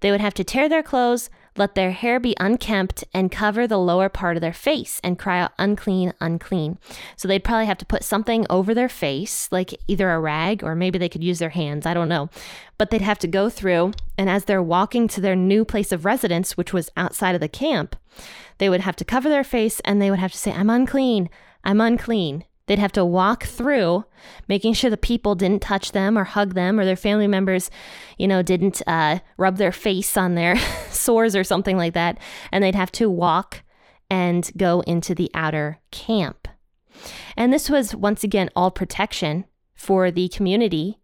They 0.00 0.12
would 0.12 0.20
have 0.20 0.34
to 0.34 0.44
tear 0.44 0.68
their 0.68 0.84
clothes, 0.84 1.28
let 1.58 1.74
their 1.74 1.92
hair 1.92 2.20
be 2.20 2.36
unkempt 2.38 3.04
and 3.12 3.30
cover 3.30 3.66
the 3.66 3.78
lower 3.78 4.08
part 4.08 4.36
of 4.36 4.40
their 4.40 4.52
face 4.52 5.00
and 5.02 5.18
cry 5.18 5.40
out, 5.40 5.52
unclean, 5.58 6.12
unclean. 6.20 6.78
So 7.16 7.26
they'd 7.26 7.44
probably 7.44 7.66
have 7.66 7.78
to 7.78 7.86
put 7.86 8.04
something 8.04 8.46
over 8.50 8.74
their 8.74 8.88
face, 8.88 9.50
like 9.50 9.74
either 9.88 10.10
a 10.10 10.20
rag 10.20 10.62
or 10.62 10.74
maybe 10.74 10.98
they 10.98 11.08
could 11.08 11.24
use 11.24 11.38
their 11.38 11.50
hands. 11.50 11.86
I 11.86 11.94
don't 11.94 12.08
know. 12.08 12.30
But 12.78 12.90
they'd 12.90 13.00
have 13.00 13.18
to 13.20 13.26
go 13.26 13.48
through, 13.48 13.92
and 14.18 14.28
as 14.28 14.44
they're 14.44 14.62
walking 14.62 15.08
to 15.08 15.20
their 15.20 15.36
new 15.36 15.64
place 15.64 15.92
of 15.92 16.04
residence, 16.04 16.56
which 16.56 16.72
was 16.72 16.90
outside 16.96 17.34
of 17.34 17.40
the 17.40 17.48
camp, 17.48 17.96
they 18.58 18.68
would 18.68 18.80
have 18.82 18.96
to 18.96 19.04
cover 19.04 19.28
their 19.28 19.44
face 19.44 19.80
and 19.80 20.00
they 20.00 20.10
would 20.10 20.20
have 20.20 20.32
to 20.32 20.38
say, 20.38 20.52
I'm 20.52 20.70
unclean, 20.70 21.28
I'm 21.64 21.80
unclean. 21.80 22.44
They'd 22.66 22.78
have 22.80 22.92
to 22.92 23.04
walk 23.04 23.44
through, 23.44 24.04
making 24.48 24.74
sure 24.74 24.90
the 24.90 24.96
people 24.96 25.34
didn't 25.34 25.62
touch 25.62 25.92
them 25.92 26.18
or 26.18 26.24
hug 26.24 26.54
them, 26.54 26.80
or 26.80 26.84
their 26.84 26.96
family 26.96 27.28
members, 27.28 27.70
you 28.18 28.26
know, 28.26 28.42
didn't 28.42 28.82
uh, 28.86 29.20
rub 29.36 29.56
their 29.56 29.72
face 29.72 30.16
on 30.16 30.34
their 30.34 30.56
sores 30.90 31.36
or 31.36 31.44
something 31.44 31.76
like 31.76 31.94
that. 31.94 32.18
And 32.50 32.62
they'd 32.62 32.74
have 32.74 32.92
to 32.92 33.08
walk 33.08 33.62
and 34.10 34.50
go 34.56 34.80
into 34.80 35.14
the 35.14 35.30
outer 35.32 35.80
camp. 35.90 36.48
And 37.36 37.52
this 37.52 37.70
was, 37.70 37.94
once 37.94 38.24
again, 38.24 38.50
all 38.56 38.70
protection 38.70 39.44
for 39.74 40.10
the 40.10 40.28
community. 40.28 40.98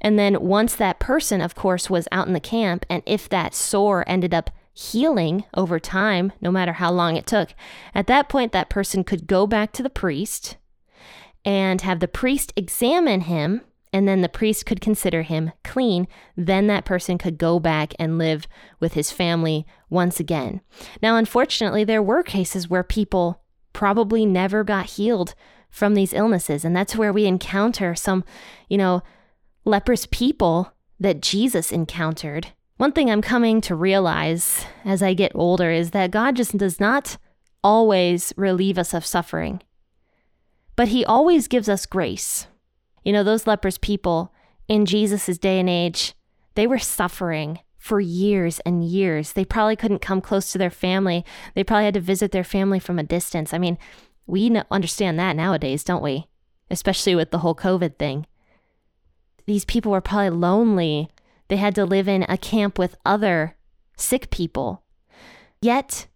And 0.00 0.18
then 0.18 0.40
once 0.40 0.76
that 0.76 1.00
person, 1.00 1.40
of 1.40 1.54
course, 1.54 1.90
was 1.90 2.08
out 2.12 2.26
in 2.26 2.34
the 2.34 2.40
camp, 2.40 2.86
and 2.88 3.02
if 3.06 3.28
that 3.30 3.54
sore 3.54 4.04
ended 4.06 4.32
up 4.32 4.50
healing 4.74 5.44
over 5.54 5.78
time, 5.78 6.32
no 6.40 6.50
matter 6.50 6.74
how 6.74 6.90
long 6.90 7.16
it 7.16 7.26
took, 7.26 7.54
at 7.94 8.06
that 8.06 8.28
point, 8.28 8.52
that 8.52 8.70
person 8.70 9.04
could 9.04 9.26
go 9.26 9.46
back 9.46 9.72
to 9.72 9.82
the 9.82 9.90
priest 9.90 10.56
and 11.44 11.80
have 11.80 12.00
the 12.00 12.08
priest 12.08 12.52
examine 12.56 13.22
him, 13.22 13.62
and 13.92 14.08
then 14.08 14.22
the 14.22 14.28
priest 14.28 14.64
could 14.64 14.80
consider 14.80 15.22
him 15.22 15.52
clean. 15.64 16.08
Then 16.36 16.66
that 16.68 16.84
person 16.84 17.18
could 17.18 17.36
go 17.36 17.58
back 17.58 17.92
and 17.98 18.18
live 18.18 18.46
with 18.80 18.94
his 18.94 19.10
family 19.10 19.66
once 19.90 20.18
again. 20.18 20.60
Now, 21.02 21.16
unfortunately, 21.16 21.84
there 21.84 22.02
were 22.02 22.22
cases 22.22 22.70
where 22.70 22.82
people 22.82 23.42
probably 23.72 24.24
never 24.24 24.64
got 24.64 24.86
healed 24.86 25.34
from 25.70 25.94
these 25.94 26.12
illnesses. 26.12 26.64
And 26.64 26.76
that's 26.76 26.94
where 26.94 27.12
we 27.12 27.24
encounter 27.26 27.94
some, 27.94 28.24
you 28.68 28.78
know, 28.78 29.02
leprous 29.64 30.06
people 30.10 30.72
that 31.00 31.22
Jesus 31.22 31.72
encountered. 31.72 32.48
One 32.76 32.92
thing 32.92 33.10
I'm 33.10 33.22
coming 33.22 33.60
to 33.62 33.74
realize 33.74 34.64
as 34.84 35.02
I 35.02 35.14
get 35.14 35.32
older 35.34 35.70
is 35.70 35.90
that 35.90 36.10
God 36.10 36.36
just 36.36 36.56
does 36.56 36.78
not 36.78 37.16
always 37.64 38.32
relieve 38.36 38.78
us 38.78 38.92
of 38.92 39.06
suffering, 39.06 39.62
but 40.76 40.88
He 40.88 41.04
always 41.04 41.48
gives 41.48 41.68
us 41.68 41.86
grace. 41.86 42.46
You 43.04 43.12
know, 43.12 43.24
those 43.24 43.46
leprous 43.46 43.78
people 43.78 44.32
in 44.68 44.86
Jesus' 44.86 45.38
day 45.38 45.58
and 45.58 45.68
age, 45.68 46.14
they 46.54 46.66
were 46.66 46.78
suffering 46.78 47.58
for 47.78 48.00
years 48.00 48.60
and 48.60 48.84
years. 48.84 49.32
They 49.32 49.44
probably 49.44 49.74
couldn't 49.74 49.98
come 49.98 50.20
close 50.20 50.52
to 50.52 50.58
their 50.58 50.70
family. 50.70 51.24
They 51.54 51.64
probably 51.64 51.86
had 51.86 51.94
to 51.94 52.00
visit 52.00 52.30
their 52.30 52.44
family 52.44 52.78
from 52.78 52.98
a 52.98 53.02
distance. 53.02 53.52
I 53.52 53.58
mean, 53.58 53.76
we 54.26 54.56
understand 54.70 55.18
that 55.18 55.34
nowadays, 55.34 55.82
don't 55.82 56.02
we? 56.02 56.28
Especially 56.70 57.14
with 57.16 57.32
the 57.32 57.38
whole 57.38 57.56
COVID 57.56 57.98
thing. 57.98 58.26
These 59.46 59.64
people 59.64 59.90
were 59.90 60.00
probably 60.00 60.30
lonely. 60.30 61.10
They 61.48 61.56
had 61.56 61.74
to 61.74 61.84
live 61.84 62.06
in 62.06 62.24
a 62.28 62.38
camp 62.38 62.78
with 62.78 62.96
other 63.04 63.56
sick 63.96 64.30
people. 64.30 64.84
Yet, 65.60 66.06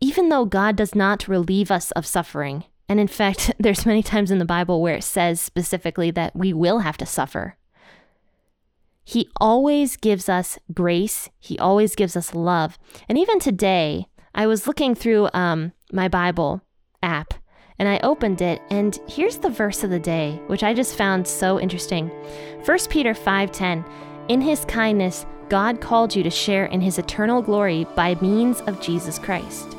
even 0.00 0.28
though 0.28 0.44
God 0.44 0.74
does 0.74 0.94
not 0.94 1.28
relieve 1.28 1.70
us 1.70 1.92
of 1.92 2.04
suffering, 2.04 2.64
and 2.88 3.00
in 3.00 3.08
fact, 3.08 3.52
there's 3.58 3.86
many 3.86 4.02
times 4.02 4.30
in 4.30 4.38
the 4.38 4.44
Bible 4.44 4.80
where 4.80 4.96
it 4.96 5.04
says 5.04 5.40
specifically 5.40 6.10
that 6.12 6.36
we 6.36 6.52
will 6.52 6.80
have 6.80 6.96
to 6.98 7.06
suffer. 7.06 7.56
He 9.04 9.28
always 9.40 9.96
gives 9.96 10.28
us 10.28 10.58
grace. 10.74 11.30
He 11.38 11.58
always 11.58 11.94
gives 11.94 12.16
us 12.16 12.34
love. 12.34 12.76
And 13.08 13.16
even 13.16 13.38
today, 13.38 14.08
I 14.34 14.48
was 14.48 14.66
looking 14.66 14.96
through 14.96 15.28
um, 15.32 15.72
my 15.92 16.08
Bible 16.08 16.60
app 17.02 17.34
and 17.78 17.88
I 17.88 18.00
opened 18.02 18.40
it, 18.40 18.62
and 18.70 18.98
here's 19.06 19.36
the 19.36 19.50
verse 19.50 19.84
of 19.84 19.90
the 19.90 19.98
day, 19.98 20.40
which 20.46 20.62
I 20.62 20.72
just 20.72 20.96
found 20.96 21.26
so 21.26 21.60
interesting. 21.60 22.10
1 22.64 22.78
Peter 22.88 23.12
5:10. 23.12 23.84
In 24.28 24.40
his 24.40 24.64
kindness, 24.64 25.26
God 25.48 25.80
called 25.80 26.16
you 26.16 26.22
to 26.22 26.30
share 26.30 26.66
in 26.66 26.80
his 26.80 26.98
eternal 26.98 27.42
glory 27.42 27.86
by 27.94 28.16
means 28.16 28.60
of 28.62 28.80
Jesus 28.80 29.18
Christ. 29.18 29.76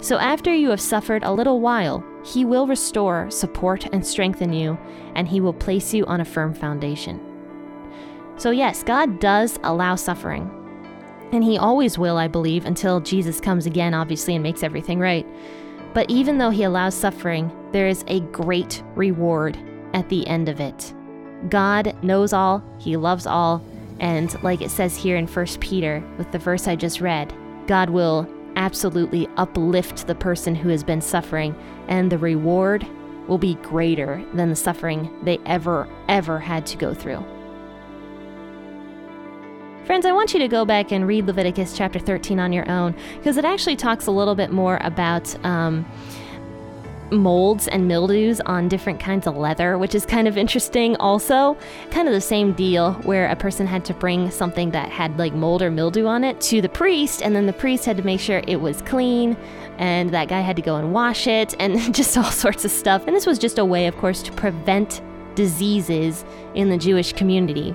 So 0.00 0.18
after 0.18 0.54
you 0.54 0.70
have 0.70 0.80
suffered 0.80 1.24
a 1.24 1.32
little 1.32 1.60
while, 1.60 2.04
he 2.24 2.44
will 2.44 2.66
restore, 2.66 3.30
support, 3.30 3.86
and 3.92 4.06
strengthen 4.06 4.52
you, 4.52 4.78
and 5.14 5.28
he 5.28 5.40
will 5.40 5.52
place 5.52 5.94
you 5.94 6.04
on 6.06 6.20
a 6.20 6.24
firm 6.24 6.54
foundation. 6.54 7.20
So, 8.38 8.50
yes, 8.50 8.84
God 8.84 9.18
does 9.18 9.58
allow 9.64 9.96
suffering. 9.96 10.48
And 11.32 11.44
He 11.44 11.58
always 11.58 11.98
will, 11.98 12.16
I 12.16 12.28
believe, 12.28 12.64
until 12.64 13.00
Jesus 13.00 13.40
comes 13.40 13.66
again, 13.66 13.94
obviously, 13.94 14.34
and 14.34 14.42
makes 14.42 14.62
everything 14.62 14.98
right. 14.98 15.26
But 15.92 16.08
even 16.08 16.38
though 16.38 16.50
He 16.50 16.62
allows 16.62 16.94
suffering, 16.94 17.50
there 17.72 17.88
is 17.88 18.04
a 18.06 18.20
great 18.20 18.82
reward 18.94 19.58
at 19.92 20.08
the 20.08 20.26
end 20.26 20.48
of 20.48 20.60
it. 20.60 20.94
God 21.48 21.96
knows 22.02 22.32
all, 22.32 22.62
He 22.78 22.96
loves 22.96 23.26
all, 23.26 23.62
and 24.00 24.40
like 24.42 24.62
it 24.62 24.70
says 24.70 24.96
here 24.96 25.16
in 25.16 25.26
1 25.26 25.46
Peter, 25.60 26.02
with 26.16 26.30
the 26.30 26.38
verse 26.38 26.68
I 26.68 26.76
just 26.76 27.00
read, 27.00 27.34
God 27.66 27.90
will 27.90 28.22
absolutely 28.58 29.28
uplift 29.36 30.06
the 30.06 30.14
person 30.14 30.54
who 30.54 30.68
has 30.68 30.84
been 30.84 31.00
suffering, 31.00 31.56
and 31.88 32.12
the 32.12 32.18
reward 32.18 32.86
will 33.28 33.38
be 33.38 33.54
greater 33.56 34.22
than 34.34 34.50
the 34.50 34.56
suffering 34.56 35.10
they 35.22 35.38
ever, 35.46 35.88
ever 36.08 36.38
had 36.38 36.66
to 36.66 36.76
go 36.76 36.92
through. 36.92 37.24
Friends, 39.86 40.04
I 40.04 40.12
want 40.12 40.34
you 40.34 40.40
to 40.40 40.48
go 40.48 40.66
back 40.66 40.92
and 40.92 41.06
read 41.06 41.26
Leviticus 41.26 41.74
chapter 41.74 41.98
13 41.98 42.38
on 42.38 42.52
your 42.52 42.68
own 42.70 42.94
because 43.16 43.38
it 43.38 43.44
actually 43.46 43.76
talks 43.76 44.06
a 44.06 44.10
little 44.10 44.34
bit 44.34 44.50
more 44.50 44.78
about. 44.82 45.34
Um, 45.46 45.86
molds 47.10 47.68
and 47.68 47.88
mildews 47.88 48.40
on 48.40 48.68
different 48.68 49.00
kinds 49.00 49.26
of 49.26 49.36
leather, 49.36 49.78
which 49.78 49.94
is 49.94 50.04
kind 50.06 50.28
of 50.28 50.36
interesting 50.36 50.96
also. 50.96 51.56
Kind 51.90 52.08
of 52.08 52.14
the 52.14 52.20
same 52.20 52.52
deal 52.52 52.92
where 53.04 53.28
a 53.28 53.36
person 53.36 53.66
had 53.66 53.84
to 53.86 53.94
bring 53.94 54.30
something 54.30 54.70
that 54.70 54.90
had 54.90 55.18
like 55.18 55.34
mold 55.34 55.62
or 55.62 55.70
mildew 55.70 56.06
on 56.06 56.24
it 56.24 56.40
to 56.42 56.60
the 56.60 56.68
priest, 56.68 57.22
and 57.22 57.34
then 57.34 57.46
the 57.46 57.52
priest 57.52 57.84
had 57.84 57.96
to 57.96 58.02
make 58.02 58.20
sure 58.20 58.42
it 58.46 58.60
was 58.60 58.82
clean, 58.82 59.36
and 59.78 60.10
that 60.10 60.28
guy 60.28 60.40
had 60.40 60.56
to 60.56 60.62
go 60.62 60.76
and 60.76 60.92
wash 60.92 61.26
it, 61.26 61.54
and 61.58 61.94
just 61.94 62.16
all 62.16 62.24
sorts 62.24 62.64
of 62.64 62.70
stuff. 62.70 63.06
And 63.06 63.14
this 63.14 63.26
was 63.26 63.38
just 63.38 63.58
a 63.58 63.64
way, 63.64 63.86
of 63.86 63.96
course, 63.96 64.22
to 64.22 64.32
prevent 64.32 65.00
diseases 65.34 66.24
in 66.54 66.68
the 66.68 66.76
Jewish 66.76 67.12
community. 67.12 67.74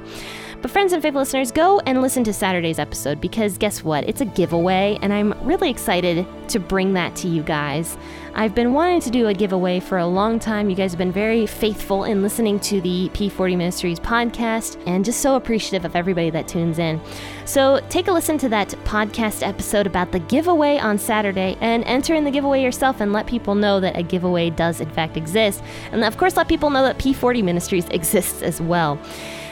But, 0.63 0.71
friends 0.71 0.93
and 0.93 1.03
faithful 1.03 1.19
listeners, 1.19 1.51
go 1.51 1.81
and 1.85 2.01
listen 2.01 2.23
to 2.23 2.31
Saturday's 2.31 2.79
episode 2.79 3.19
because 3.19 3.57
guess 3.57 3.83
what? 3.83 4.07
It's 4.07 4.21
a 4.21 4.25
giveaway, 4.25 4.97
and 5.01 5.11
I'm 5.11 5.33
really 5.45 5.69
excited 5.69 6.25
to 6.47 6.57
bring 6.57 6.93
that 6.93 7.17
to 7.17 7.27
you 7.27 7.43
guys. 7.43 7.97
I've 8.33 8.55
been 8.55 8.71
wanting 8.71 9.01
to 9.01 9.09
do 9.09 9.27
a 9.27 9.33
giveaway 9.33 9.81
for 9.81 9.97
a 9.97 10.07
long 10.07 10.39
time. 10.39 10.69
You 10.69 10.77
guys 10.77 10.93
have 10.93 10.97
been 10.97 11.11
very 11.11 11.45
faithful 11.45 12.05
in 12.05 12.21
listening 12.21 12.61
to 12.61 12.79
the 12.79 13.09
P40 13.09 13.57
Ministries 13.57 13.99
podcast 13.99 14.81
and 14.87 15.03
just 15.03 15.19
so 15.19 15.35
appreciative 15.35 15.83
of 15.83 15.97
everybody 15.97 16.29
that 16.29 16.47
tunes 16.47 16.79
in. 16.79 17.01
So 17.43 17.81
take 17.89 18.07
a 18.07 18.13
listen 18.13 18.37
to 18.37 18.49
that 18.49 18.69
podcast 18.85 19.45
episode 19.45 19.85
about 19.85 20.13
the 20.13 20.19
giveaway 20.19 20.77
on 20.77 20.97
Saturday 20.97 21.57
and 21.59 21.83
enter 21.83 22.15
in 22.15 22.23
the 22.23 22.31
giveaway 22.31 22.63
yourself 22.63 23.01
and 23.01 23.11
let 23.11 23.27
people 23.27 23.53
know 23.53 23.81
that 23.81 23.97
a 23.97 24.01
giveaway 24.01 24.49
does 24.49 24.79
in 24.79 24.89
fact 24.89 25.17
exist. 25.17 25.61
And 25.91 26.05
of 26.05 26.15
course, 26.15 26.37
let 26.37 26.47
people 26.47 26.69
know 26.69 26.83
that 26.83 26.99
P40 26.99 27.43
Ministries 27.43 27.85
exists 27.91 28.41
as 28.41 28.61
well. 28.61 28.97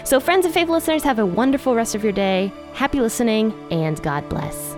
So, 0.03 0.19
friends 0.19 0.45
and 0.45 0.53
faithful 0.53 0.75
listeners, 0.75 1.03
have 1.03 1.19
a 1.19 1.25
wonderful 1.25 1.75
rest 1.75 1.95
of 1.95 2.03
your 2.03 2.13
day. 2.13 2.51
Happy 2.73 2.99
listening, 2.99 3.53
and 3.71 4.01
God 4.01 4.27
bless. 4.29 4.70